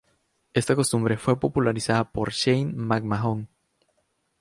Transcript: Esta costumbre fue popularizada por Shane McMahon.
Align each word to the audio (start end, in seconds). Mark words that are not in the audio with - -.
Esta 0.55 0.75
costumbre 0.75 1.15
fue 1.15 1.39
popularizada 1.39 2.11
por 2.11 2.31
Shane 2.31 2.73
McMahon. 2.73 3.47